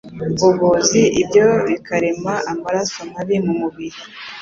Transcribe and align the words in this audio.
ngogozi, 0.33 1.01
ibyo 1.21 1.45
bikarema 1.67 2.33
amaraso 2.51 2.99
mabi 3.11 3.35
mu 3.45 3.53
mubiri, 3.61 3.99